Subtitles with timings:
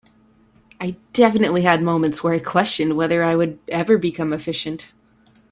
[0.79, 4.93] I definitely had moments where I questioned whether I would ever become efficient.